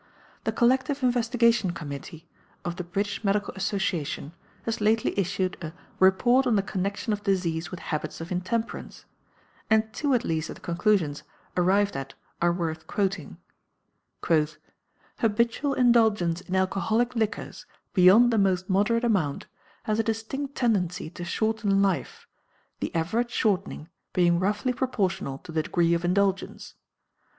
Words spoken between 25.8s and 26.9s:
of indulgence.